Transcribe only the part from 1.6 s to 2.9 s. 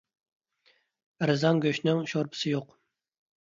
گۆشنىڭ شورپىسى يوق.